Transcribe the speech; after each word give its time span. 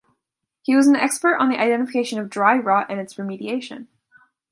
He 0.63 0.75
was 0.75 0.87
an 0.87 0.95
expert 0.95 1.37
on 1.37 1.49
the 1.49 1.59
identification 1.61 2.17
of 2.17 2.27
dry 2.27 2.57
rot 2.57 2.87
and 2.89 2.99
its 2.99 3.13
remediation. 3.17 3.85